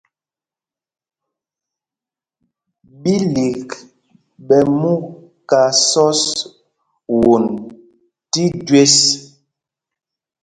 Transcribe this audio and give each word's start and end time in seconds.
Bílîk 3.01 3.67
ɓɛ 4.47 4.59
mú 4.79 4.91
ká 5.49 5.61
sɔ̄s 5.89 6.21
won 7.23 7.45
tí 8.31 8.43
jüés. 8.65 8.95